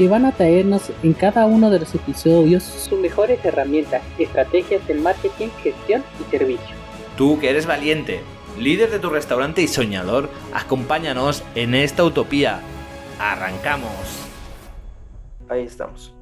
[0.00, 4.94] que van a traernos en cada uno de los episodios sus mejores herramientas, estrategias de
[4.94, 6.74] marketing, gestión y servicio.
[7.18, 8.22] Tú que eres valiente,
[8.58, 12.62] líder de tu restaurante y soñador, acompáñanos en esta utopía.
[13.18, 14.26] Arrancamos.
[15.50, 16.14] Ahí estamos.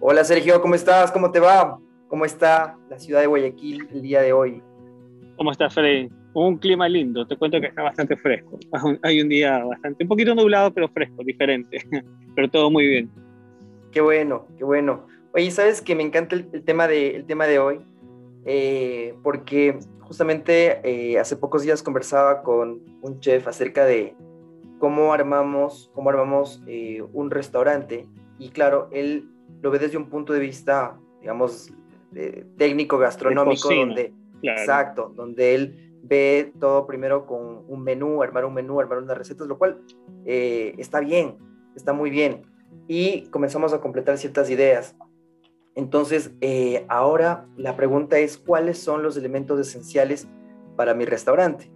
[0.00, 1.12] Hola Sergio, ¿cómo estás?
[1.12, 1.78] ¿Cómo te va?
[2.08, 4.62] ¿Cómo está la ciudad de Guayaquil el día de hoy?
[5.36, 6.08] ¿Cómo estás, Freddy?
[6.34, 8.58] Un clima lindo, te cuento que está bastante fresco.
[9.02, 11.78] Hay un día bastante, un poquito nublado, pero fresco, diferente.
[12.34, 13.10] Pero todo muy bien.
[13.92, 15.06] Qué bueno, qué bueno.
[15.32, 17.80] Oye, ¿sabes que me encanta el, tema, de, el tema de hoy?
[18.44, 24.16] Eh, porque justamente eh, hace pocos días conversaba con un chef acerca de
[24.80, 28.08] cómo armamos, cómo armamos eh, un restaurante.
[28.40, 29.28] Y claro, él
[29.62, 31.72] lo ve desde un punto de vista, digamos,
[32.56, 34.12] técnico, gastronómico, donde,
[34.42, 39.46] exacto, donde él ve todo primero con un menú, armar un menú, armar unas recetas,
[39.46, 39.80] lo cual
[40.24, 41.38] eh, está bien,
[41.74, 42.42] está muy bien.
[42.86, 44.94] Y comenzamos a completar ciertas ideas.
[45.74, 50.28] Entonces, eh, ahora la pregunta es, ¿cuáles son los elementos esenciales
[50.76, 51.70] para mi restaurante?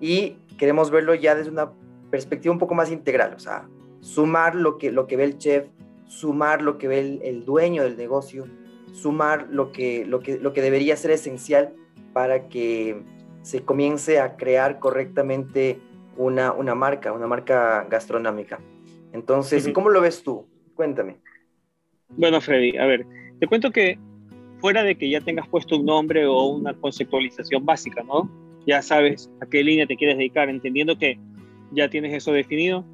[0.00, 1.72] Y queremos verlo ya desde una
[2.10, 3.68] perspectiva un poco más integral, o sea,
[4.00, 5.66] sumar lo que, lo que ve el chef,
[6.06, 8.46] sumar lo que ve el, el dueño del negocio,
[8.92, 11.74] sumar lo que, lo, que, lo que debería ser esencial
[12.12, 13.02] para que
[13.46, 15.78] se comience a crear correctamente
[16.16, 18.58] una, una marca, una marca gastronómica.
[19.12, 20.48] Entonces, ¿cómo lo ves tú?
[20.74, 21.18] Cuéntame.
[22.08, 23.06] Bueno, Freddy, a ver,
[23.38, 24.00] te cuento que
[24.58, 28.28] fuera de que ya tengas puesto un nombre o una conceptualización básica, ¿no?
[28.66, 31.16] Ya sabes a qué línea te quieres dedicar, entendiendo que
[31.70, 32.84] ya tienes eso definido.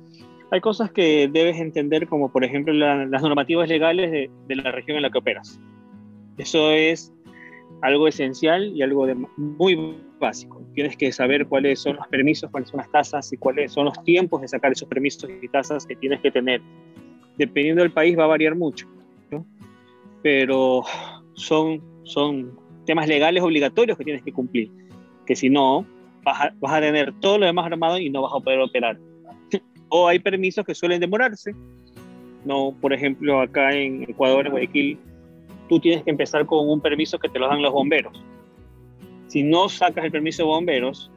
[0.50, 4.98] Hay cosas que debes entender, como por ejemplo las normativas legales de, de, la región
[4.98, 5.58] en la que operas.
[6.36, 7.10] Eso es
[7.82, 10.62] algo esencial y algo de muy básico.
[10.74, 14.04] Tienes que saber cuáles son los permisos, cuáles son las tasas y cuáles son los
[14.04, 16.62] tiempos de sacar esos permisos y tasas que tienes que tener.
[17.36, 18.86] Dependiendo del país va a variar mucho,
[20.22, 20.82] pero
[21.34, 24.70] son, son temas legales obligatorios que tienes que cumplir,
[25.26, 25.84] que si no,
[26.22, 28.96] vas a, vas a tener todo lo demás armado y no vas a poder operar.
[29.88, 31.52] o hay permisos que suelen demorarse,
[32.44, 34.98] no, por ejemplo, acá en Ecuador, en Guayaquil,
[35.72, 38.12] tú tienes que empezar con un permiso que te lo dan los bomberos.
[39.28, 41.10] Si no sacas el permiso de bomberos,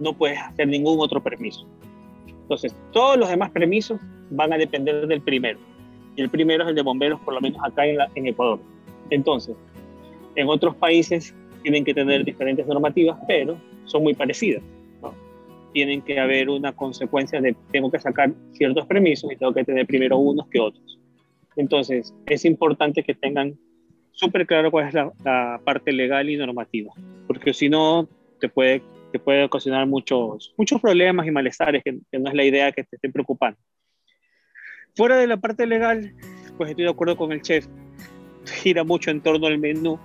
[0.00, 1.64] no puedes hacer ningún otro permiso.
[2.26, 4.00] Entonces, todos los demás permisos
[4.30, 5.60] van a depender del primero.
[6.16, 8.58] Y el primero es el de bomberos, por lo menos acá en, en Ecuador.
[9.10, 9.54] Entonces,
[10.34, 11.32] en otros países
[11.62, 14.64] tienen que tener diferentes normativas, pero son muy parecidas.
[15.72, 19.86] Tienen que haber una consecuencia de tengo que sacar ciertos permisos y tengo que tener
[19.86, 20.98] primero unos que otros.
[21.54, 23.56] Entonces, es importante que tengan
[24.12, 26.92] súper claro cuál es la, parte legal y normativa,
[27.26, 28.82] porque si no, te puede,
[29.12, 32.96] te puede ocasionar muchos, muchos problemas y malestares, que, no es la idea que te
[32.96, 33.58] esté preocupando.
[34.96, 36.14] Fuera de la parte legal,
[36.56, 37.66] pues estoy de acuerdo con el chef,
[38.62, 39.98] gira mucho en torno al menú.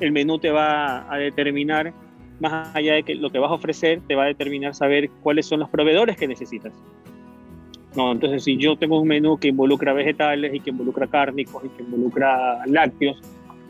[0.00, 1.94] El menú te va a determinar,
[2.40, 5.46] más allá de que lo que vas a ofrecer, te va a determinar saber cuáles
[5.46, 6.72] son los proveedores que necesitas.
[7.96, 11.68] No, entonces si yo tengo un menú que involucra vegetales y que involucra cárnicos y
[11.70, 13.22] que involucra lácteos,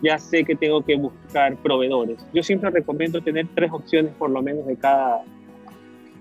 [0.02, 2.24] ya sé que tengo que buscar proveedores.
[2.32, 5.24] Yo siempre recomiendo tener tres opciones por lo menos de cada,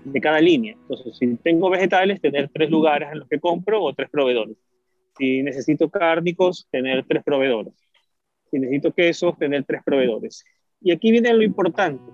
[0.04, 0.74] de cada línea.
[0.74, 4.56] Entonces, si tengo vegetales, tener tres lugares en los que compro o tres proveedores.
[5.18, 7.74] Si necesito cárnicos, tener tres proveedores.
[8.50, 10.44] Si necesito quesos, tener tres proveedores.
[10.80, 12.04] Y aquí viene lo importante.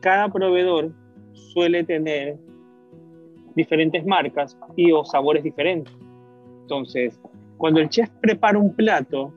[0.00, 0.92] Cada proveedor
[1.32, 2.36] suele tener
[3.54, 5.92] diferentes marcas y o sabores diferentes.
[6.62, 7.20] Entonces,
[7.58, 9.32] cuando el chef prepara un plato,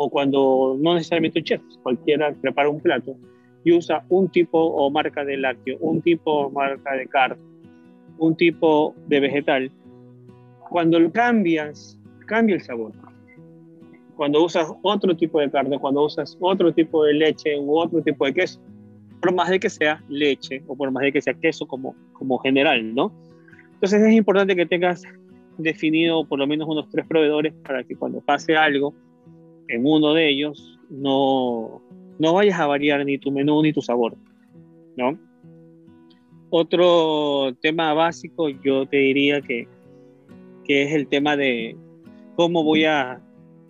[0.00, 3.16] o cuando no necesariamente un chef, cualquiera prepara un plato
[3.64, 7.42] y usa un tipo o marca de lácteo, un tipo o marca de carne,
[8.16, 9.72] un tipo de vegetal,
[10.70, 12.92] cuando lo cambias, cambia el sabor.
[14.14, 18.24] Cuando usas otro tipo de carne, cuando usas otro tipo de leche u otro tipo
[18.24, 18.60] de queso,
[19.20, 22.38] por más de que sea leche o por más de que sea queso como, como
[22.38, 23.12] general, ¿no?
[23.74, 25.02] Entonces es importante que tengas
[25.56, 28.94] definido por lo menos unos tres proveedores para que cuando pase algo,
[29.68, 31.82] en uno de ellos no,
[32.18, 34.16] no vayas a variar ni tu menú ni tu sabor,
[34.96, 35.18] ¿no?
[36.50, 39.68] Otro tema básico yo te diría que,
[40.64, 41.76] que es el tema de
[42.36, 43.20] cómo voy a,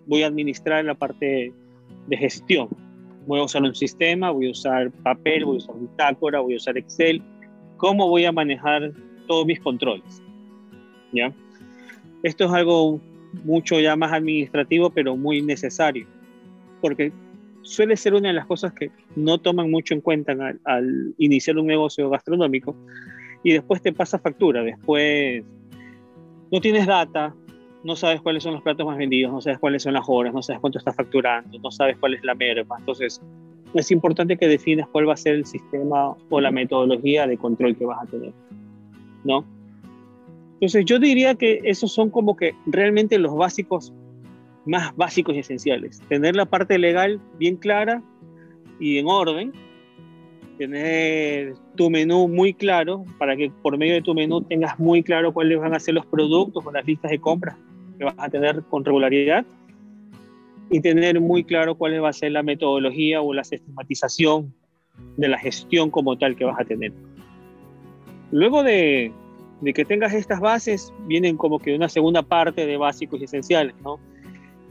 [0.07, 1.53] voy a administrar la parte
[2.07, 2.69] de gestión,
[3.29, 6.57] Voy a usar un sistema, voy a usar papel, voy a usar bitácora, voy a
[6.57, 7.21] usar Excel.
[7.77, 8.91] ¿Cómo voy a manejar
[9.27, 10.23] todos mis controles?
[11.13, 11.31] ¿Ya?
[12.23, 12.99] Esto es algo
[13.43, 16.07] mucho ya más administrativo, pero muy necesario,
[16.81, 17.11] porque
[17.61, 21.57] suele ser una de las cosas que no toman mucho en cuenta al, al iniciar
[21.57, 22.75] un negocio gastronómico
[23.43, 25.43] y después te pasa factura, después
[26.51, 27.33] no tienes data,
[27.83, 30.41] no sabes cuáles son los platos más vendidos, no sabes cuáles son las horas, no
[30.41, 32.75] sabes cuánto estás facturando, no sabes cuál es la merma.
[32.79, 33.21] Entonces,
[33.73, 37.77] es importante que definas cuál va a ser el sistema o la metodología de control
[37.77, 38.33] que vas a tener,
[39.23, 39.45] ¿no?
[40.61, 43.93] Entonces, yo diría que esos son como que realmente los básicos,
[44.65, 46.01] más básicos y esenciales.
[46.09, 48.03] Tener la parte legal bien clara
[48.77, 49.53] y en orden,
[50.57, 55.33] tener tu menú muy claro para que por medio de tu menú tengas muy claro
[55.33, 57.55] cuáles van a ser los productos o las listas de compras
[57.97, 59.45] que vas a tener con regularidad
[60.69, 64.53] y tener muy claro cuál va a ser la metodología o la sistematización
[65.15, 66.91] de la gestión como tal que vas a tener.
[68.31, 69.11] Luego de,
[69.61, 73.75] de que tengas estas bases, vienen como que una segunda parte de básicos y esenciales,
[73.83, 73.99] ¿no?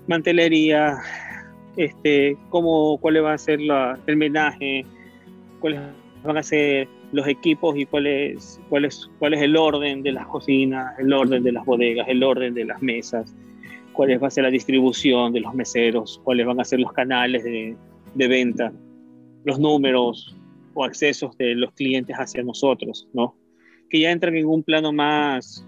[0.07, 0.99] Mantelería,
[1.77, 4.87] este, cómo, cuál va a ser la, el menaje,
[5.61, 5.81] cuáles
[6.25, 10.13] van a ser los equipos y cuál es, cuál, es, cuál es el orden de
[10.13, 13.35] las cocinas, el orden de las bodegas, el orden de las mesas,
[13.93, 17.45] cuál va a ser la distribución de los meseros, cuáles van a ser los canales
[17.45, 17.77] de,
[18.15, 18.73] de venta,
[19.45, 20.37] los números
[20.75, 23.35] o accesos de los clientes hacia nosotros, ¿no?
[23.89, 25.67] Que ya entran en un plano más,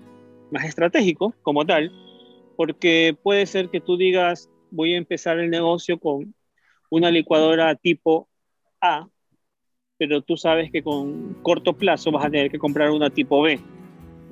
[0.50, 1.90] más estratégico como tal,
[2.56, 6.34] porque puede ser que tú digas, voy a empezar el negocio con
[6.90, 8.28] una licuadora tipo
[8.80, 9.08] A,
[9.96, 13.60] pero tú sabes que con corto plazo vas a tener que comprar una tipo B,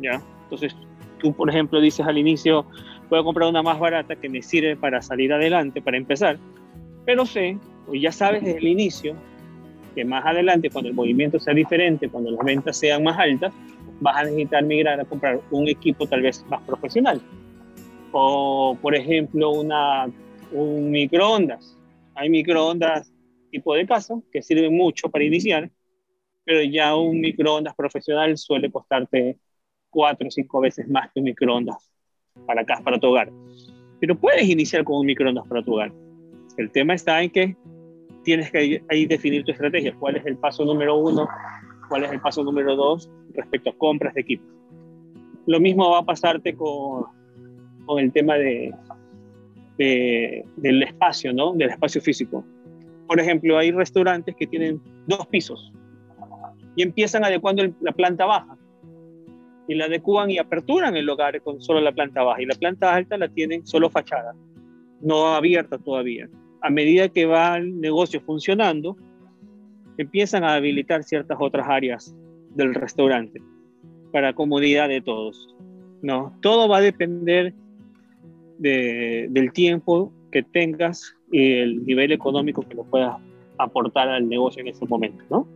[0.00, 0.22] ¿ya?
[0.44, 0.74] Entonces,
[1.18, 2.66] tú, por ejemplo, dices al inicio,
[3.08, 6.38] voy a comprar una más barata que me sirve para salir adelante, para empezar,
[7.04, 9.16] pero sé, o ya sabes desde el inicio,
[9.98, 13.52] que más adelante, cuando el movimiento sea diferente, cuando las ventas sean más altas,
[14.00, 17.20] vas a necesitar migrar a comprar un equipo tal vez más profesional.
[18.12, 20.08] O, por ejemplo, una,
[20.52, 21.76] un microondas.
[22.14, 23.12] Hay microondas
[23.50, 25.68] tipo de casa que sirve mucho para iniciar,
[26.44, 29.36] pero ya un microondas profesional suele costarte
[29.90, 31.90] cuatro o cinco veces más que un microondas
[32.46, 33.32] para casa, para tu hogar.
[33.98, 35.90] Pero puedes iniciar con un microondas para tu hogar.
[36.56, 37.56] El tema está en que
[38.28, 39.94] tienes que ahí definir tu estrategia.
[39.98, 41.26] ¿Cuál es el paso número uno?
[41.88, 44.46] ¿Cuál es el paso número dos respecto a compras de equipos?
[45.46, 47.04] Lo mismo va a pasarte con,
[47.86, 48.74] con el tema de,
[49.78, 51.54] de, del espacio, ¿no?
[51.54, 52.44] Del espacio físico
[53.08, 55.72] por ejemplo, hay restaurantes que tienen dos pisos
[56.76, 58.56] y empiezan adecuando la planta baja
[59.66, 62.94] y la adecuan y aperturan el lugar con solo la planta baja y la planta
[62.94, 64.34] alta la tienen solo fachada,
[65.00, 66.28] no abierta todavía.
[66.60, 68.96] A medida que va el negocio funcionando,
[69.96, 72.14] empiezan a habilitar ciertas otras áreas
[72.54, 73.40] del restaurante
[74.12, 75.54] para comodidad de todos.
[76.02, 77.54] No, todo va a depender
[78.58, 83.16] del tiempo que tengas y el nivel económico que lo puedas
[83.58, 85.46] aportar al negocio en ese momento, ¿no?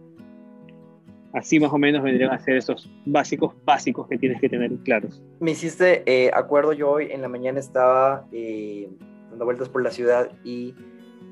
[1.32, 5.22] Así más o menos vendrían a ser esos básicos, básicos que tienes que tener claros.
[5.40, 8.90] Me hiciste eh, acuerdo, yo hoy en la mañana estaba eh,
[9.31, 10.75] dando vueltas por la ciudad y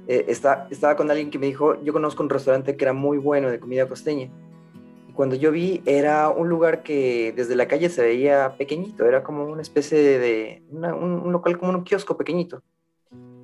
[0.09, 3.19] eh, está, estaba con alguien que me dijo, yo conozco un restaurante que era muy
[3.19, 4.31] bueno de comida costeña.
[5.09, 9.23] Y cuando yo vi, era un lugar que desde la calle se veía pequeñito, era
[9.23, 12.63] como una especie de, un, un local como un kiosco pequeñito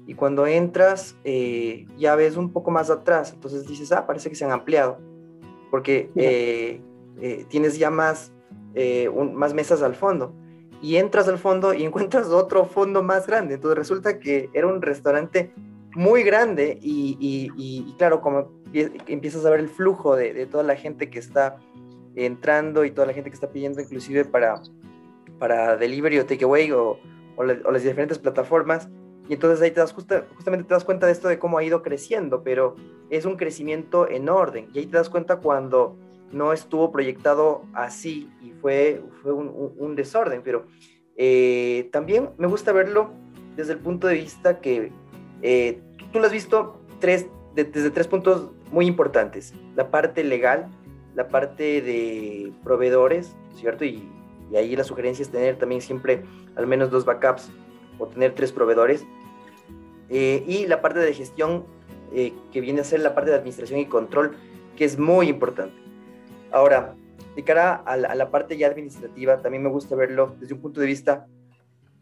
[0.07, 4.37] y cuando entras eh, ya ves un poco más atrás, entonces dices, ah, parece que
[4.37, 4.99] se han ampliado,
[5.71, 6.81] porque eh,
[7.21, 8.33] eh, tienes ya más,
[9.35, 10.33] más mesas al fondo.
[10.81, 13.55] Y entras al fondo y encuentras otro fondo más grande.
[13.55, 15.53] Entonces resulta que era un restaurante
[15.97, 18.53] muy grande y, y, claro, como
[19.07, 21.59] empiezas a ver el flujo de, de, toda la gente que está
[22.15, 24.61] entrando y toda la gente que está pidiendo inclusive para,
[25.39, 26.99] para delivery o takeaway o,
[27.37, 28.89] o, o las diferentes plataformas,
[29.29, 31.83] y entonces ahí te das justamente te das cuenta de esto de cómo ha ido
[31.83, 32.77] creciendo, pero
[33.11, 34.69] es un crecimiento en orden.
[34.73, 35.97] Y ahí te das cuenta cuando
[36.33, 40.43] no estuvo proyectado así y fue, fue un, desorden.
[40.45, 40.67] Pero
[41.17, 43.11] eh, también me gusta verlo
[43.57, 44.93] desde el punto de vista que
[45.43, 45.81] eh,
[46.17, 49.53] tú lo has visto tres, desde tres puntos muy importantes.
[49.75, 50.67] La parte legal,
[51.15, 53.85] la parte de proveedores, ¿cierto?
[53.85, 54.09] Y,
[54.51, 56.23] y ahí la sugerencia es tener también siempre
[56.55, 57.51] al menos dos backups
[57.99, 59.05] o tener tres proveedores.
[60.09, 61.67] Eh, y la parte de gestión,
[62.15, 64.39] eh, que viene a ser la parte de administración y control,
[64.75, 65.77] que es muy importante.
[66.51, 66.95] Ahora,
[67.35, 70.87] de cara a la, parte ya administrativa, también me gusta verlo desde un punto de
[70.87, 71.27] vista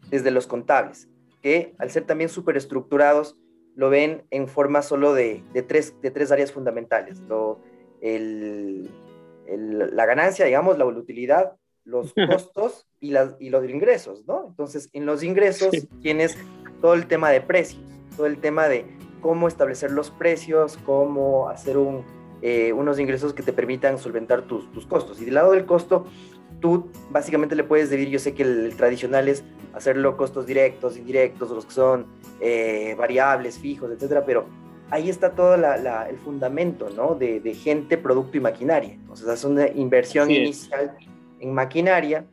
[0.09, 1.09] desde los contables,
[1.41, 3.35] que al ser también súper estructurados,
[3.75, 7.19] lo ven en forma solo de, de tres, de tres áreas fundamentales.
[7.21, 7.59] Lo,
[8.01, 8.89] el,
[9.47, 11.53] el, la ganancia, digamos, la utilidad,
[11.83, 14.47] los costos y, las, y los ingresos, ¿no?
[14.47, 16.37] Entonces, en los ingresos tienes
[16.81, 17.81] todo el tema de precios,
[18.15, 18.85] todo el tema de
[19.21, 22.03] cómo establecer los precios, cómo hacer un,
[22.41, 25.21] eh, unos ingresos que te permitan solventar tus, tus, costos.
[25.21, 26.05] Y del lado del costo,
[26.59, 29.43] tú básicamente le puedes decir, yo sé que el, tradicional es
[29.73, 32.07] hacerlo costos directos, indirectos, los que son
[32.39, 34.45] eh, variables, fijos, etcétera, pero
[34.89, 37.15] ahí está todo la, la, el fundamento, ¿no?
[37.15, 38.93] De, de, gente, producto y maquinaria.
[38.93, 40.95] Entonces, haces una inversión inicial
[41.39, 42.25] en maquinaria,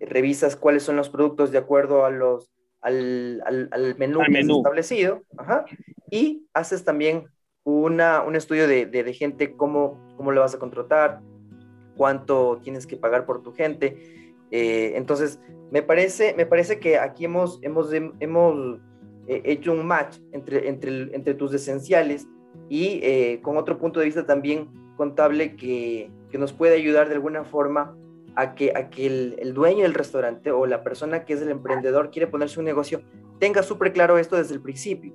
[0.00, 2.50] revisas cuáles son los productos de acuerdo a los,
[2.80, 4.58] al, al, al menú, Al menú.
[4.58, 5.64] establecido, ajá,
[6.10, 7.24] y haces también
[7.64, 11.20] una, un estudio de, de, de gente, cómo, cómo le vas a contratar,
[11.96, 13.96] cuánto tienes que pagar por tu gente.
[14.50, 18.80] Eh, entonces, me parece, me parece que aquí hemos, hemos, hemos
[19.26, 22.28] eh, hecho un match entre, entre, entre tus esenciales
[22.68, 27.14] y eh, con otro punto de vista también contable que, que, nos puede ayudar de
[27.14, 27.96] alguna forma
[28.36, 31.50] a que, a que el, el, dueño del restaurante o la persona que es el
[31.50, 33.02] emprendedor quiere ponerse un negocio
[33.38, 35.12] tenga súper claro esto desde el principio.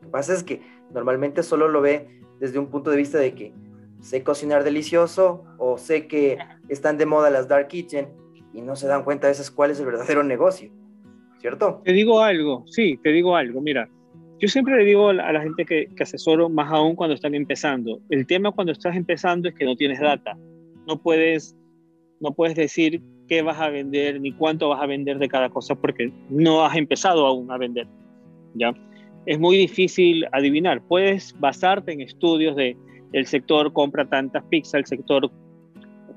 [0.00, 2.08] que pasa es que normalmente solo lo ve
[2.40, 3.52] desde un punto de vista de que
[4.00, 6.38] sé cocinar delicioso o sé que
[6.68, 8.08] están de moda las dark kitchen
[8.52, 10.70] y no se dan cuenta a veces cuál es el verdadero negocio,
[11.40, 11.82] ¿cierto?
[11.84, 13.88] Te digo algo, sí, te digo algo, mira,
[14.40, 17.14] yo siempre le digo a la, a la gente que, que, asesoro, más aún cuando
[17.14, 20.36] están empezando, el tema cuando estás empezando es que no tienes data,
[20.86, 21.56] no puedes,
[22.20, 25.74] no puedes decir qué vas a vender ni cuánto vas a vender de cada cosa
[25.74, 27.86] porque no has empezado aún a vender,
[28.54, 28.72] ¿ya?
[29.26, 32.76] Es muy difícil adivinar, puedes basarte en estudios de
[33.12, 35.30] el sector compra tantas pizzas, el sector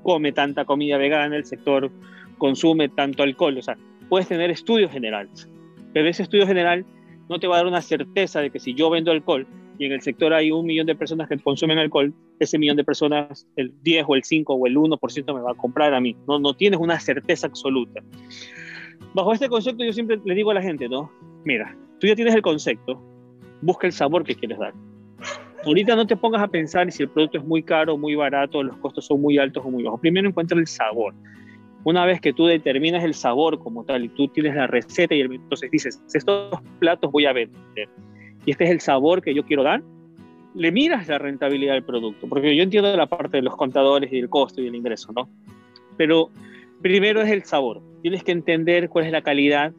[0.02, 1.90] come tanta comida vegana, el sector
[2.38, 3.76] consume tanto alcohol, o sea,
[4.08, 5.48] puedes tener estudios generales,
[5.92, 6.84] pero ese estudio general
[7.28, 9.46] no te va a dar una certeza de que si yo vendo alcohol
[9.78, 12.84] y en el sector hay un millón de personas que consumen alcohol, ese millón de
[12.84, 16.16] personas, el 10 o el 5 o el 1% me va a comprar a mí,
[16.26, 18.02] no, no tienes una certeza absoluta.
[19.14, 21.10] Bajo este concepto yo siempre le digo a la gente, ¿no?
[21.44, 23.00] Mira, tú ya tienes el concepto,
[23.60, 24.74] busca el sabor que quieres dar
[25.64, 28.76] ahorita no te pongas a pensar si el producto es muy caro, muy barato, los
[28.78, 30.00] costos son muy altos o muy bajos.
[30.00, 31.14] Primero encuentra el sabor.
[31.84, 35.20] Una vez que tú determinas el sabor como tal y tú tienes la receta y
[35.20, 37.88] el, entonces dices, estos platos voy a vender
[38.46, 39.82] y este es el sabor que yo quiero dar,
[40.54, 44.18] le miras la rentabilidad del producto, porque yo entiendo la parte de los contadores y
[44.18, 45.28] el costo y el ingreso, ¿no?
[45.96, 46.30] Pero
[46.82, 47.82] primero es el sabor.
[48.02, 49.72] Tienes que entender cuál es la calidad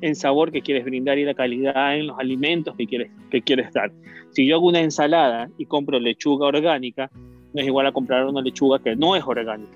[0.00, 3.72] en sabor que quieres brindar y la calidad en los alimentos que quieres, que quieres
[3.72, 3.90] dar.
[4.30, 7.10] Si yo hago una ensalada y compro lechuga orgánica,
[7.54, 9.72] no es igual a comprar una lechuga que no es orgánica.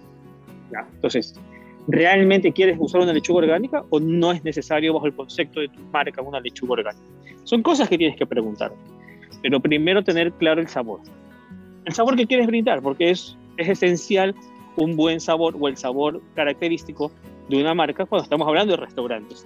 [0.70, 0.86] ¿ya?
[0.94, 1.34] Entonces,
[1.88, 5.80] ¿realmente quieres usar una lechuga orgánica o no es necesario bajo el concepto de tu
[5.92, 7.06] marca una lechuga orgánica?
[7.44, 8.72] Son cosas que tienes que preguntar.
[9.42, 11.00] Pero primero tener claro el sabor.
[11.84, 14.34] El sabor que quieres brindar, porque es, es esencial
[14.76, 17.10] un buen sabor o el sabor característico
[17.48, 19.44] de una marca cuando estamos hablando de restaurantes.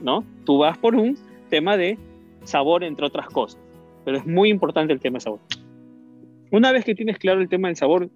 [0.00, 0.24] ¿No?
[0.44, 1.16] Tú vas por un
[1.48, 1.98] tema de
[2.44, 3.60] sabor, entre otras cosas,
[4.04, 5.40] pero es muy importante el tema de sabor.
[6.50, 8.10] Una vez que tienes claro el tema del sabor,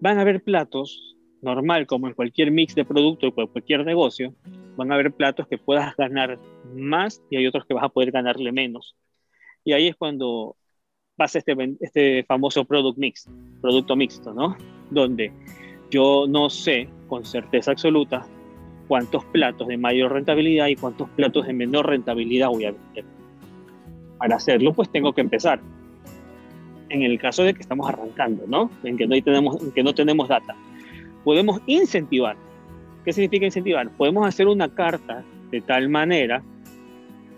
[0.00, 4.34] van a haber platos, normal, como en cualquier mix de producto o cualquier negocio,
[4.76, 6.38] van a haber platos que puedas ganar
[6.74, 8.96] más y hay otros que vas a poder ganarle menos.
[9.64, 10.56] Y ahí es cuando
[11.16, 13.28] pasa este, este famoso product mix,
[13.60, 14.56] producto mixto, ¿no?
[14.90, 15.32] Donde
[15.90, 18.26] yo no sé con certeza absoluta
[18.92, 23.06] cuántos platos de mayor rentabilidad y cuántos platos de menor rentabilidad voy a vender.
[24.18, 25.62] Para hacerlo, pues tengo que empezar.
[26.90, 28.70] En el caso de que estamos arrancando, ¿no?
[28.84, 30.54] En que no tenemos, en que no tenemos data.
[31.24, 32.36] Podemos incentivar.
[33.02, 33.88] ¿Qué significa incentivar?
[33.96, 36.42] Podemos hacer una carta de tal manera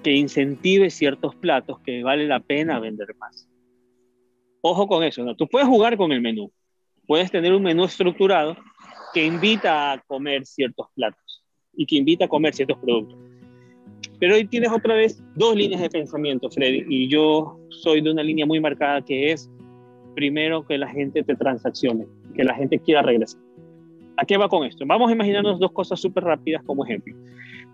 [0.03, 3.49] que incentive ciertos platos que vale la pena vender más.
[4.61, 5.37] Ojo con eso, ¿no?
[5.37, 6.51] Tú puedes jugar con el menú.
[7.07, 8.57] Puedes tener un menú estructurado
[9.13, 11.24] que invita a comer ciertos platos
[11.77, 13.19] y que invita a comer ciertos productos.
[14.21, 18.23] Pero hoy tienes otra vez dos líneas de pensamiento, Freddy, y yo soy de una
[18.23, 19.51] línea muy marcada que es,
[20.15, 23.41] primero, que la gente te transaccione, que la gente quiera regresar.
[24.17, 24.85] ¿A qué va con esto?
[24.87, 27.15] Vamos a imaginarnos dos cosas súper rápidas como ejemplo.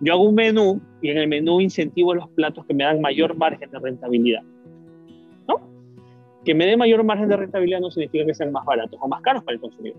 [0.00, 3.36] Yo hago un menú y en el menú incentivo los platos que me dan mayor
[3.36, 4.42] margen de rentabilidad.
[5.46, 5.60] ¿No?
[6.44, 9.20] Que me dé mayor margen de rentabilidad no significa que sean más baratos o más
[9.20, 9.98] caros para el consumidor.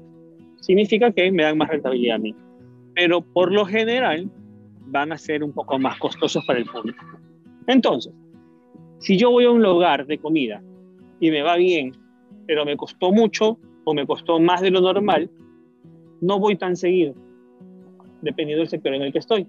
[0.60, 2.36] Significa que me dan más rentabilidad a mí
[2.95, 4.29] pero por lo general
[4.88, 7.03] van a ser un poco más costosos para el público.
[7.67, 8.13] Entonces,
[9.00, 10.62] si yo voy a un lugar de comida
[11.19, 11.93] y me va bien,
[12.48, 15.29] pero me costó mucho o me costó más de lo normal,
[16.21, 17.15] no voy tan seguido,
[18.21, 19.48] dependiendo del sector en el que estoy.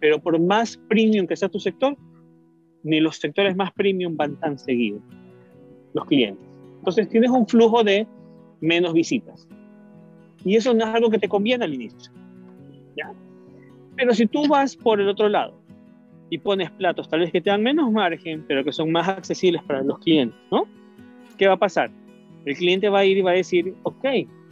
[0.00, 1.96] Pero por más premium que sea tu sector,
[2.82, 5.00] ni los sectores más premium van tan seguido,
[5.94, 6.44] los clientes.
[6.78, 8.06] Entonces tienes un flujo de
[8.60, 9.48] menos visitas.
[10.44, 12.12] Y eso no es algo que te conviene al inicio.
[13.00, 13.12] ¿Ya?
[13.96, 15.60] Pero si tú vas por el otro lado
[16.30, 19.62] y pones platos tal vez que te dan menos margen, pero que son más accesibles
[19.64, 20.66] para los clientes, ¿no?
[21.36, 21.90] ¿Qué va a pasar?
[22.44, 24.04] El cliente va a ir y va a decir, ok,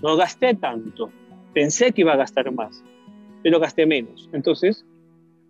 [0.02, 1.10] no gasté tanto,
[1.54, 2.84] pensé que iba a gastar más,
[3.42, 4.28] pero gasté menos.
[4.32, 4.84] Entonces,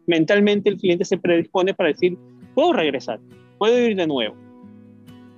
[0.06, 2.16] mentalmente el cliente se predispone para decir,
[2.54, 3.20] puedo regresar,
[3.58, 4.36] puedo ir de nuevo.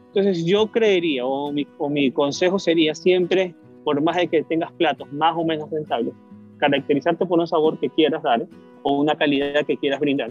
[0.09, 4.73] Entonces yo creería, o mi, o mi consejo sería siempre, por más de que tengas
[4.73, 6.15] platos más o menos rentables,
[6.61, 8.47] caracterizarte por un sabor que quieras dar
[8.83, 10.31] o una calidad que quieras brindar.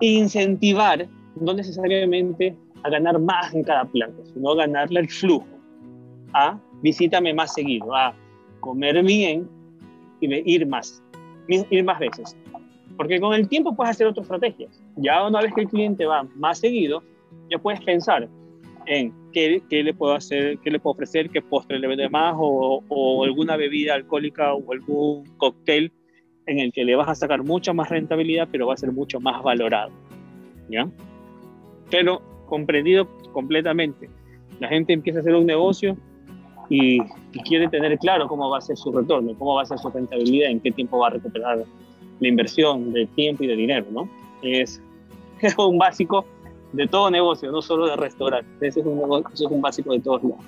[0.00, 1.08] Incentivar,
[1.40, 5.46] no necesariamente a ganar más en cada plato, sino a ganarle el flujo,
[6.34, 8.14] a visítame más seguido, a
[8.60, 9.48] comer bien
[10.20, 11.02] y ir más,
[11.48, 12.36] ir más veces.
[12.96, 14.82] Porque con el tiempo puedes hacer otras estrategias.
[14.96, 17.02] Ya una vez que el cliente va más seguido,
[17.50, 18.28] ya puedes pensar
[18.86, 22.34] en qué, qué le puedo hacer, qué le puedo ofrecer, qué postre le vende más
[22.38, 25.92] o, o, alguna bebida alcohólica o algún cóctel
[26.46, 29.20] en el que le vas a sacar mucha más rentabilidad, pero va a ser mucho
[29.20, 29.90] más valorado.
[30.68, 30.88] ¿Ya?
[31.90, 34.08] Pero comprendido completamente.
[34.60, 35.96] La gente empieza a hacer un negocio
[36.68, 37.00] y,
[37.32, 39.90] y, quiere tener claro cómo va a ser su retorno, cómo va a ser su
[39.90, 41.64] rentabilidad, en qué tiempo va a recuperar
[42.20, 44.08] la inversión de tiempo y de dinero, ¿no?
[44.42, 44.80] Es,
[45.40, 46.24] es un básico
[46.72, 48.54] de todo negocio, no solo de restaurantes.
[48.60, 50.44] Ese es un, negocio, es un básico de todos lados.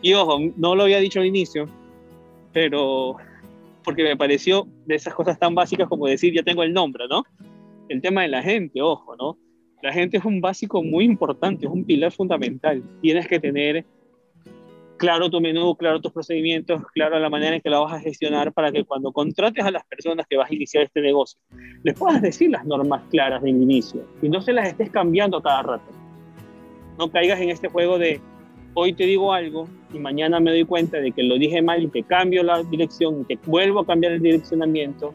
[0.00, 1.68] Y ojo, no lo había dicho al inicio,
[2.52, 3.16] pero
[3.84, 7.24] porque me pareció de esas cosas tan básicas como decir, ya tengo el nombre, ¿no?
[7.88, 9.38] El tema de la gente, ojo, ¿no?
[9.82, 12.82] La gente es un básico muy importante, es un pilar fundamental.
[13.00, 13.86] Tienes que tener
[14.98, 18.52] claro tu menú, claro tus procedimientos, claro la manera en que la vas a gestionar
[18.52, 21.40] para que cuando contrates a las personas que vas a iniciar este negocio,
[21.82, 25.62] les puedas decir las normas claras del inicio y no se las estés cambiando cada
[25.62, 25.90] rato.
[26.98, 28.20] No caigas en este juego de
[28.74, 31.88] hoy te digo algo y mañana me doy cuenta de que lo dije mal y
[31.88, 35.14] te cambio la dirección y te vuelvo a cambiar el direccionamiento,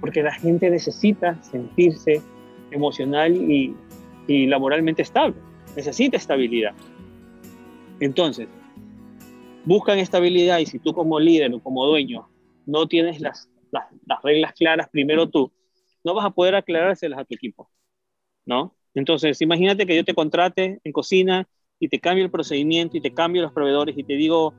[0.00, 2.20] porque la gente necesita sentirse
[2.70, 3.74] emocional y,
[4.26, 5.36] y laboralmente estable,
[5.76, 6.74] necesita estabilidad.
[8.00, 8.48] Entonces,
[9.68, 12.26] buscan estabilidad y si tú como líder o como dueño
[12.64, 15.52] no tienes las, las, las, reglas claras primero tú,
[16.02, 17.68] no vas a poder aclarárselas a tu equipo,
[18.46, 18.74] ¿no?
[18.94, 21.46] Entonces, imagínate que yo te contrate en cocina
[21.78, 24.54] y te cambio el procedimiento y te cambio los proveedores y te digo,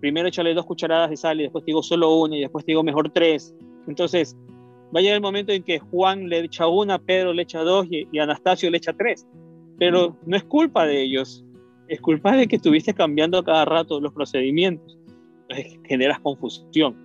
[0.00, 2.72] primero échale dos cucharadas de sal y después te digo solo una y después te
[2.72, 3.54] digo mejor tres.
[3.86, 4.34] Entonces,
[4.94, 7.86] va a llegar el momento en que Juan le echa una, Pedro le echa dos
[7.90, 9.26] y, y Anastasio le echa tres.
[9.78, 11.44] Pero no es culpa de ellos,
[11.88, 14.98] es culpa de que estuviste cambiando a cada rato los procedimientos.
[15.48, 16.96] Entonces, generas confusión.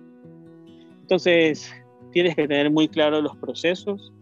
[1.02, 1.72] Entonces,
[2.12, 4.12] tienes que tener muy claros los procesos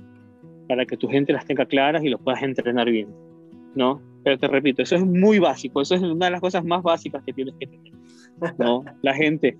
[0.69, 3.09] para que tu gente las tenga claras y los puedas entrenar bien,
[3.75, 4.03] ¿no?
[4.25, 7.23] Pero te repito, eso es muy básico, eso es una de las cosas más básicas
[7.25, 7.93] que tienes que tener,
[8.59, 8.85] ¿no?
[9.03, 9.57] La gente.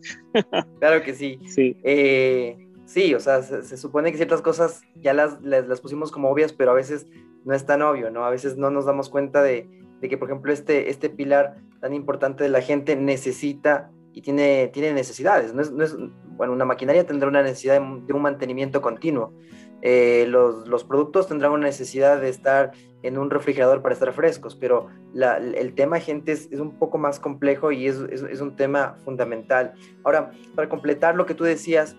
[0.79, 1.39] claro que sí.
[1.47, 1.77] Sí.
[1.85, 6.11] Eh, sí, o sea, se, se, supone que ciertas cosas ya las, las, las pusimos
[6.11, 7.07] como obvias, pero a veces
[7.45, 8.25] no es tan obvio, ¿no?
[8.25, 9.69] A veces no nos damos cuenta de,
[10.01, 14.69] de que, por ejemplo, este, este pilar tan importante de la gente necesita y tiene,
[14.69, 15.55] tiene necesidades.
[15.55, 15.97] No es, no es,
[16.37, 19.33] bueno, una maquinaria tendrá una necesidad de, un mantenimiento continuo.
[19.81, 24.57] Eh, los, los, productos tendrán una necesidad de estar en un refrigerador para estar frescos,
[24.57, 28.57] pero el tema, gente, es, es, un poco más complejo y es, es, es, un
[28.57, 29.75] tema fundamental.
[30.03, 31.97] Ahora, para completar lo que tú decías,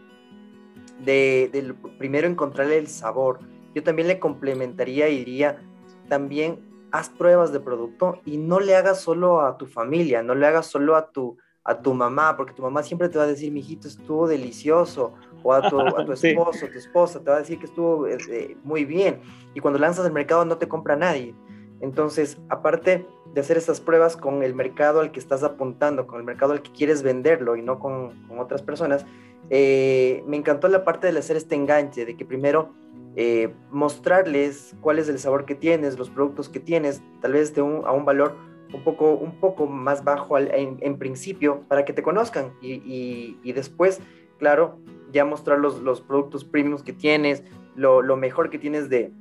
[1.06, 3.40] de, de primero encontrarle el sabor,
[3.74, 5.62] yo también le complementaría y diría
[6.10, 10.48] también haz pruebas de producto y no le hagas solo a tu familia, no le
[10.48, 13.52] hagas solo a tu, a tu mamá, porque tu mamá siempre te va a decir,
[13.52, 16.72] mijito, estuvo delicioso, o a tu, a tu esposo, sí.
[16.72, 19.22] tu esposa, te va a decir que estuvo eh, muy bien,
[19.54, 21.36] y cuando lanzas al mercado no te compra nadie.
[21.82, 26.26] Entonces, aparte de hacer estas pruebas con el mercado al que estás apuntando, con el
[26.26, 29.06] mercado al que quieres venderlo y no con, con otras personas,
[29.50, 32.74] eh, me encantó la parte de hacer este enganche, de que primero
[33.16, 37.62] eh, mostrarles cuál es el sabor que tienes, los productos que tienes, tal vez de
[37.62, 38.36] un, a un valor
[38.74, 42.74] un poco, un poco más bajo al, en, en, principio para que te conozcan y,
[42.74, 44.00] y, y, después,
[44.38, 44.80] claro,
[45.12, 47.44] ya mostrar los, los productos premiums que tienes,
[47.76, 49.12] lo, lo mejor que tienes de,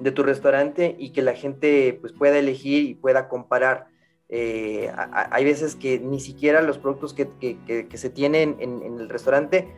[0.00, 3.86] de, tu restaurante y que la gente pues, pueda elegir y pueda comparar.
[4.28, 8.56] Eh, a, hay veces que ni siquiera los productos que, que, que, que se tienen
[8.60, 9.68] en, en, el restaurante,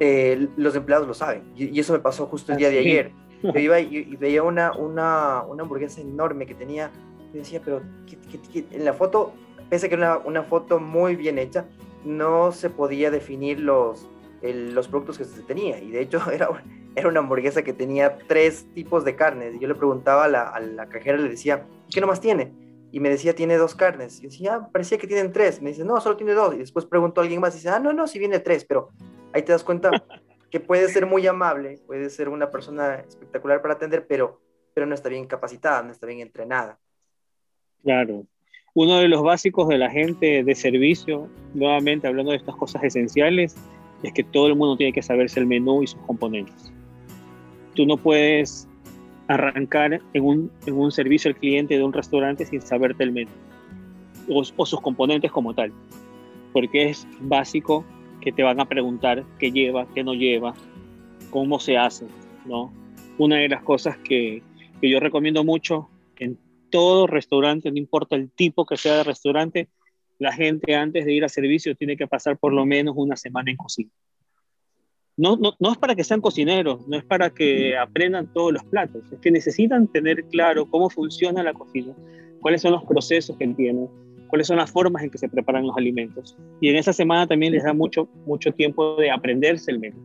[0.00, 1.44] eh, los empleados lo saben.
[1.54, 3.12] Y, y, eso me pasó justo el día de ayer.
[3.42, 6.90] Yo iba y, y veía una, una, una hamburguesa enorme que tenía
[7.32, 8.76] yo decía, pero ¿qué, qué, qué?
[8.76, 9.34] en la foto,
[9.68, 11.66] pese a que era una, una, foto muy bien hecha,
[12.04, 14.08] no se podía definir los,
[14.42, 15.78] el, los productos que se tenía.
[15.78, 16.48] Y de hecho era,
[16.94, 19.54] era una hamburguesa que tenía tres tipos de carnes.
[19.54, 22.54] Y yo le preguntaba a la, a la cajera, le decía, ¿qué nomás tiene?
[22.92, 24.20] Y me decía, tiene dos carnes.
[24.20, 25.60] Y decía, ah, parecía que tienen tres.
[25.60, 26.54] Me dice, no, solo tiene dos.
[26.54, 28.64] Y después preguntó a alguien más y dice, ah, no, no, sí viene tres.
[28.64, 28.90] Pero
[29.36, 29.90] ahí te das cuenta
[30.50, 34.40] que puede ser muy amable, puede ser una persona espectacular para atender, pero,
[34.74, 36.78] pero no está bien capacitada, no está bien entrenada.
[37.82, 38.24] Claro.
[38.74, 43.56] Uno de los básicos de la gente de servicio, nuevamente hablando de estas cosas esenciales,
[44.02, 46.72] es que todo el mundo tiene que saberse el menú y sus componentes.
[47.74, 48.68] Tú no puedes
[49.28, 53.30] arrancar en un, en un servicio al cliente de un restaurante sin saberte el menú
[54.28, 55.72] o, o sus componentes como tal,
[56.52, 57.84] porque es básico
[58.26, 60.52] que te van a preguntar qué lleva, qué no lleva,
[61.30, 62.08] cómo se hace,
[62.44, 62.72] ¿no?
[63.18, 64.42] Una de las cosas que,
[64.80, 66.36] que yo recomiendo mucho en
[66.68, 69.68] todo restaurante, no importa el tipo que sea de restaurante,
[70.18, 73.52] la gente antes de ir a servicio tiene que pasar por lo menos una semana
[73.52, 73.90] en cocina.
[75.16, 78.64] No, no, no, es para que sean cocineros, no es para que aprendan todos los
[78.64, 81.94] platos, es que necesitan tener claro cómo funciona la cocina,
[82.40, 83.88] cuáles son los procesos que tienen,
[84.28, 86.36] cuáles son las formas en que se preparan los alimentos.
[86.60, 89.96] Y en esa semana también les da mucho, mucho tiempo de aprenderse el menú.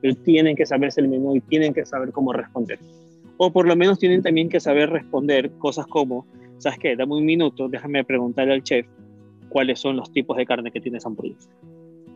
[0.00, 2.78] Pero tienen que saberse el menú y tienen que saber cómo responder.
[3.36, 6.26] O por lo menos tienen también que saber responder cosas como,
[6.58, 6.96] ¿sabes qué?
[6.96, 8.86] Dame un minuto, déjame preguntarle al chef
[9.48, 11.50] cuáles son los tipos de carne que tiene esa hamburguesa.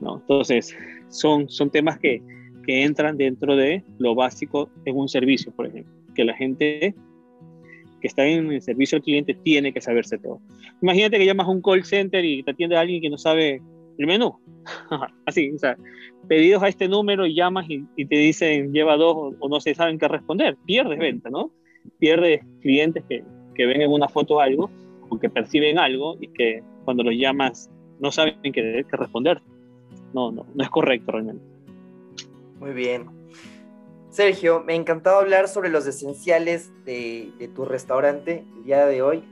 [0.00, 0.18] ¿no?
[0.18, 0.76] Entonces,
[1.08, 2.22] son, son temas que,
[2.66, 6.94] que entran dentro de lo básico en un servicio, por ejemplo, que la gente
[8.06, 10.40] que está en el servicio al cliente tiene que saberse todo.
[10.80, 13.60] Imagínate que llamas a un call center y te atiende a alguien que no sabe
[13.98, 14.38] el menú.
[15.26, 15.76] Así, o sea,
[16.28, 19.74] pedidos a este número y llamas y, y te dicen lleva dos o, no se
[19.74, 20.56] saben qué responder.
[20.64, 21.50] Pierdes venta, ¿no?
[21.98, 24.70] Pierdes clientes que, que ven en una foto algo
[25.08, 28.52] o que perciben algo y que cuando los llamas no saben qué,
[28.88, 29.42] qué responder.
[30.14, 31.44] No, no, no es correcto realmente.
[32.60, 33.15] Muy bien.
[34.16, 39.02] Sergio, me ha encantado hablar sobre los esenciales de, de, tu restaurante el día de
[39.02, 39.22] hoy.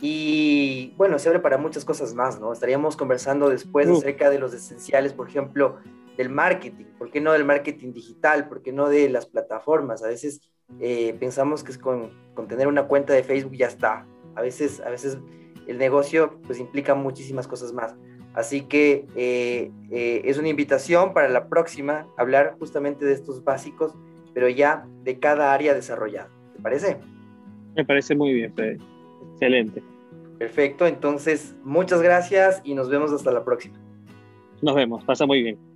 [0.00, 2.52] Y bueno, se abre para muchas cosas más, ¿no?
[2.52, 3.98] Estaríamos conversando después uh.
[3.98, 5.78] acerca de los esenciales, por ejemplo,
[6.16, 6.84] del marketing.
[6.96, 8.48] ¿Por qué no del marketing digital?
[8.48, 10.04] ¿Por qué no de las plataformas?
[10.04, 10.40] A veces
[10.78, 14.06] eh, pensamos que es con, con, tener una cuenta de Facebook ya está.
[14.36, 15.18] A veces, a veces
[15.66, 17.96] el negocio pues implica muchísimas cosas más.
[18.34, 23.94] Así que eh, eh, es una invitación para la próxima hablar justamente de estos básicos,
[24.34, 26.28] pero ya de cada área desarrollada.
[26.54, 26.98] ¿Te parece?
[27.74, 28.78] Me parece muy bien, Fede.
[29.32, 29.82] Excelente.
[30.38, 33.78] Perfecto, entonces muchas gracias y nos vemos hasta la próxima.
[34.60, 35.71] Nos vemos, pasa muy bien.